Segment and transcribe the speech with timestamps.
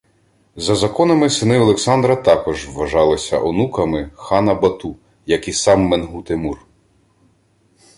[0.55, 6.57] За законами, сини Олександра також вважалися онуками хана Бату, як і сам Менгу-Тимур